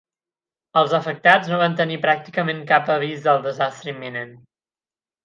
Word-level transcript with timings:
Els 0.79 0.93
afectats 0.99 1.51
no 1.51 1.59
van 1.63 1.75
tenir 1.81 1.99
pràcticament 2.05 2.63
cap 2.71 2.89
avís 2.97 3.21
del 3.29 3.45
desastre 3.49 3.93
imminent. 3.97 4.33